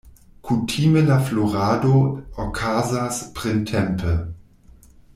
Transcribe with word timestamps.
Kutime 0.47 1.03
la 1.09 1.17
florado 1.25 1.93
okazas 2.47 3.21
printempe. 3.41 4.17